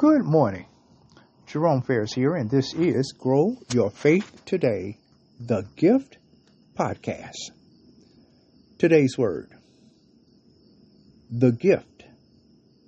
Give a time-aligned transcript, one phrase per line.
[0.00, 0.64] Good morning.
[1.46, 4.96] Jerome Ferris here, and this is Grow Your Faith Today,
[5.38, 6.16] the Gift
[6.74, 7.34] Podcast.
[8.78, 9.50] Today's word
[11.30, 12.04] the gift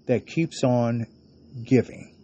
[0.06, 1.04] that keeps on
[1.62, 2.16] giving.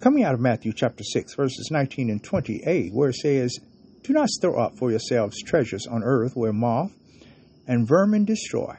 [0.00, 3.56] Coming out of Matthew chapter 6, verses 19 and 28, where it says,
[4.02, 6.90] Do not store up for yourselves treasures on earth where moth
[7.68, 8.74] and vermin destroy,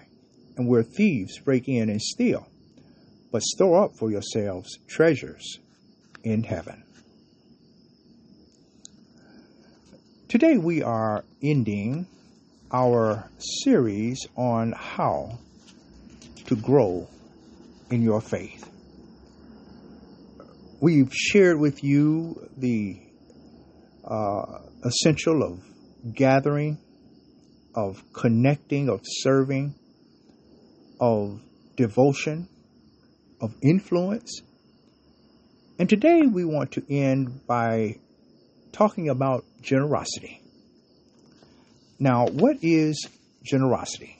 [0.57, 2.49] and where thieves break in and steal
[3.35, 5.59] but store up for yourselves treasures
[6.23, 6.81] in heaven.
[10.29, 12.07] Today we are ending
[12.71, 15.37] our series on how
[16.45, 17.09] to grow
[17.91, 18.71] in your faith.
[20.79, 23.01] We've shared with you the
[24.09, 26.77] uh, essential of gathering,
[27.75, 29.75] of connecting, of serving,
[31.01, 31.41] of
[31.75, 32.47] devotion,
[33.41, 34.41] of influence.
[35.77, 37.95] And today we want to end by
[38.71, 40.41] talking about generosity.
[41.99, 43.07] Now, what is
[43.43, 44.17] generosity?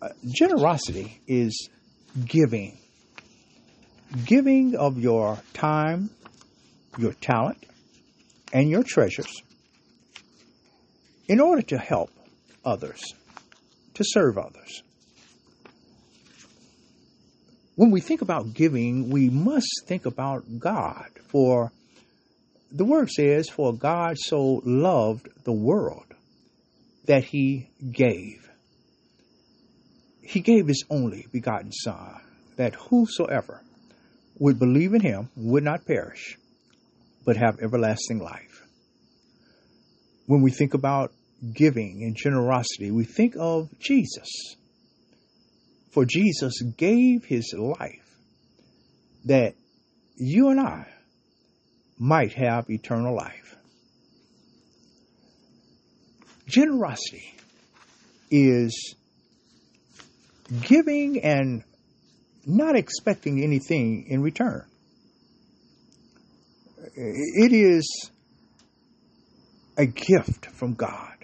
[0.00, 1.68] Uh, generosity is
[2.24, 2.78] giving.
[4.24, 6.10] Giving of your time,
[6.98, 7.64] your talent,
[8.52, 9.42] and your treasures
[11.28, 12.10] in order to help
[12.64, 13.02] others,
[13.94, 14.82] to serve others
[17.74, 21.08] when we think about giving, we must think about God.
[21.28, 21.72] For
[22.70, 26.06] the word says, For God so loved the world
[27.06, 28.48] that he gave.
[30.22, 32.20] He gave his only begotten Son,
[32.56, 33.62] that whosoever
[34.38, 36.38] would believe in him would not perish,
[37.24, 38.62] but have everlasting life.
[40.26, 41.12] When we think about
[41.52, 44.56] giving and generosity, we think of Jesus
[45.92, 48.16] for Jesus gave his life
[49.26, 49.54] that
[50.16, 50.86] you and I
[51.98, 53.56] might have eternal life.
[56.48, 57.34] Generosity
[58.30, 58.94] is
[60.62, 61.62] giving and
[62.46, 64.64] not expecting anything in return.
[66.96, 68.10] It is
[69.76, 71.16] a gift from God.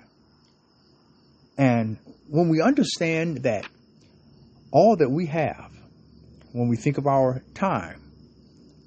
[1.56, 1.98] And
[2.28, 3.66] when we understand that
[4.70, 5.70] all that we have,
[6.52, 8.02] when we think of our time,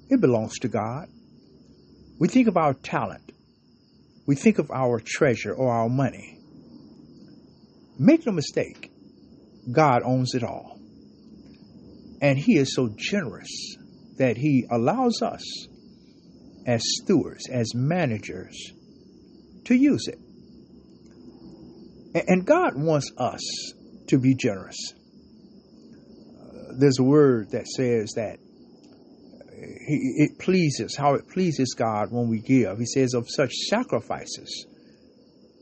[0.08, 1.08] it belongs to God.
[2.18, 3.32] We think of our talent.
[4.26, 6.38] We think of our treasure or our money.
[7.98, 8.90] Make no mistake,
[9.70, 10.78] God owns it all.
[12.20, 13.76] And He is so generous
[14.18, 15.42] that He allows us
[16.66, 18.72] as stewards, as managers,
[19.64, 20.18] to use it.
[22.28, 23.40] And God wants us
[24.08, 24.76] to be generous
[26.78, 28.38] there's a word that says that
[29.64, 32.78] it pleases, how it pleases God when we give.
[32.78, 34.66] He says, Of such sacrifices,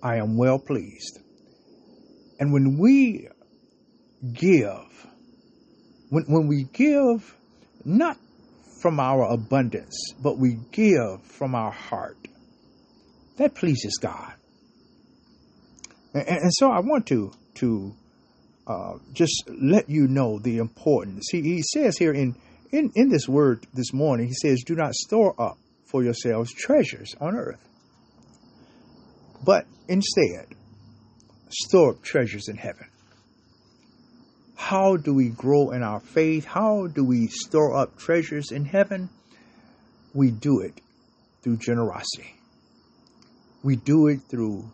[0.03, 1.21] I am well pleased.
[2.39, 3.29] And when we
[4.33, 5.07] give,
[6.09, 7.35] when, when we give
[7.85, 8.17] not
[8.81, 12.17] from our abundance, but we give from our heart,
[13.37, 14.33] that pleases God.
[16.15, 17.95] And, and so I want to, to
[18.71, 21.29] uh, just let you know the importance.
[21.33, 22.37] He, he says here in,
[22.71, 27.17] in, in this word this morning, he says, Do not store up for yourselves treasures
[27.21, 27.59] on earth,
[29.45, 30.47] but instead
[31.49, 32.87] store up treasures in heaven.
[34.55, 36.45] How do we grow in our faith?
[36.45, 39.09] How do we store up treasures in heaven?
[40.15, 40.81] We do it
[41.43, 42.37] through generosity.
[43.65, 44.71] We do it through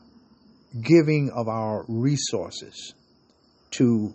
[0.82, 2.92] giving of our resources
[3.76, 4.14] to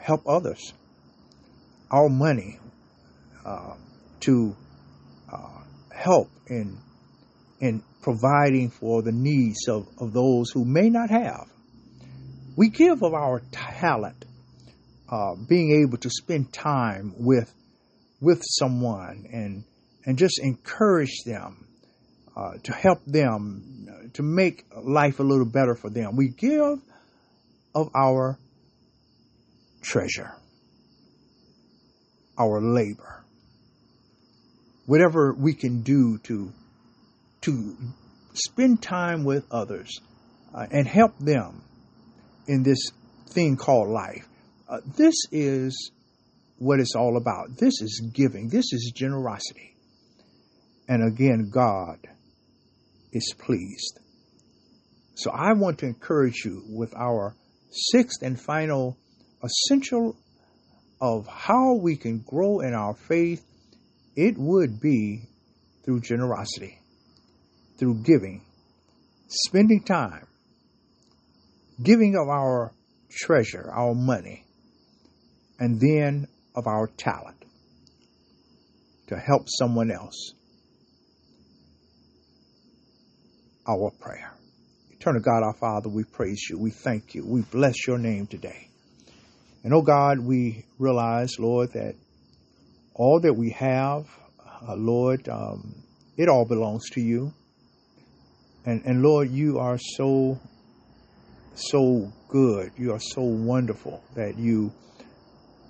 [0.00, 0.72] help others.
[1.90, 2.58] Our money
[3.44, 3.74] uh,
[4.20, 4.56] to
[5.32, 5.60] uh,
[5.94, 6.78] help in
[7.60, 11.48] in providing for the needs of, of those who may not have.
[12.56, 14.24] We give of our talent,
[15.10, 17.52] uh, being able to spend time with
[18.20, 19.64] with someone and
[20.04, 21.66] and just encourage them
[22.36, 26.16] uh, to help them to make life a little better for them.
[26.16, 26.80] We give
[27.74, 28.38] of our
[29.86, 30.32] treasure,
[32.38, 33.24] our labor,
[34.86, 36.52] whatever we can do to
[37.42, 37.76] to
[38.34, 40.00] spend time with others
[40.54, 41.62] uh, and help them
[42.48, 42.90] in this
[43.30, 44.26] thing called life.
[44.68, 45.92] Uh, this is
[46.58, 47.56] what it's all about.
[47.56, 48.48] This is giving.
[48.48, 49.76] This is generosity.
[50.88, 51.98] And again, God
[53.12, 54.00] is pleased.
[55.14, 57.34] So I want to encourage you with our
[57.70, 58.96] sixth and final
[59.42, 60.16] essential
[61.00, 63.44] of how we can grow in our faith,
[64.14, 65.22] it would be
[65.84, 66.78] through generosity,
[67.78, 68.42] through giving,
[69.28, 70.26] spending time,
[71.82, 72.72] giving of our
[73.10, 74.44] treasure, our money,
[75.58, 77.44] and then of our talent
[79.08, 80.32] to help someone else.
[83.68, 84.32] Our prayer.
[84.92, 86.58] Eternal God, our Father, we praise you.
[86.58, 87.24] We thank you.
[87.26, 88.68] We bless your name today.
[89.64, 91.94] And oh God, we realize, Lord, that
[92.94, 94.06] all that we have,
[94.66, 95.74] uh, Lord, um,
[96.16, 97.32] it all belongs to you.
[98.64, 100.38] And, and Lord, you are so,
[101.54, 102.72] so good.
[102.76, 104.72] You are so wonderful that you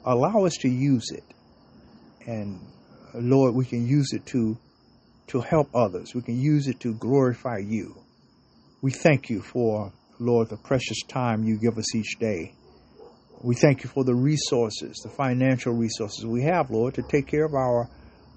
[0.04, 1.24] allow us to use it.
[2.26, 2.60] And
[3.14, 4.56] Lord, we can use it to,
[5.28, 6.14] to help others.
[6.14, 7.96] We can use it to glorify you.
[8.82, 12.54] We thank you for, Lord, the precious time you give us each day.
[13.46, 17.44] We thank you for the resources, the financial resources we have, Lord, to take care
[17.44, 17.88] of our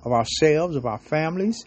[0.03, 1.65] of ourselves, of our families,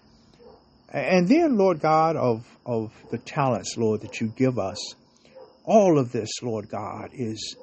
[0.92, 4.78] and then, Lord God, of of the talents, Lord, that you give us.
[5.64, 7.56] All of this, Lord God, is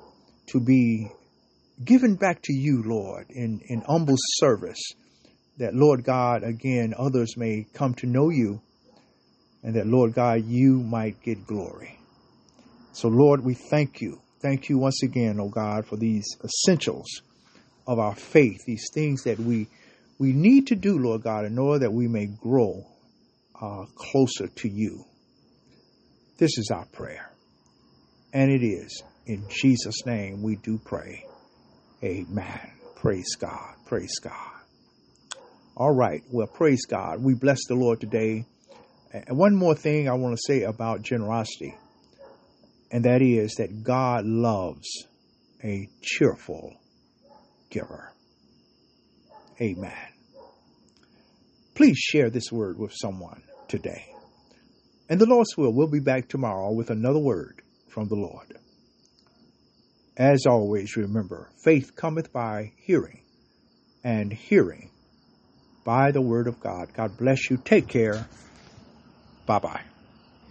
[0.47, 1.07] to be
[1.85, 4.81] given back to you, Lord, in, in humble service,
[5.59, 8.61] that, Lord God, again, others may come to know you,
[9.63, 11.97] and that, Lord God, you might get glory.
[12.91, 17.21] So, Lord, we thank you Thank you once again, O oh God, for these essentials
[17.86, 19.68] of our faith, these things that we
[20.18, 22.86] we need to do, Lord God, in order that we may grow
[23.62, 25.06] uh, closer to you.
[26.38, 27.31] This is our prayer.
[28.33, 29.01] And it is.
[29.25, 31.25] In Jesus' name we do pray.
[32.03, 32.71] Amen.
[32.95, 33.75] Praise God.
[33.85, 34.33] Praise God.
[35.75, 36.21] All right.
[36.31, 37.24] Well, praise God.
[37.24, 38.45] We bless the Lord today.
[39.13, 41.75] And one more thing I want to say about generosity
[42.91, 44.88] and that is that God loves
[45.63, 46.74] a cheerful
[47.69, 48.13] giver.
[49.62, 49.94] Amen.
[51.75, 54.06] Please share this word with someone today.
[55.09, 58.57] And the Lord's will, we'll be back tomorrow with another word from the Lord.
[60.18, 63.21] As always, remember, faith cometh by hearing,
[64.03, 64.92] and hearing
[65.85, 66.94] by the word of God.
[66.94, 67.57] God bless you.
[67.57, 68.27] Take care.
[69.45, 69.88] Bye bye.